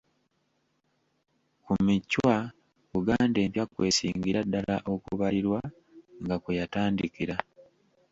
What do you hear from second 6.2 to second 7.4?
nga kwe yatandikira.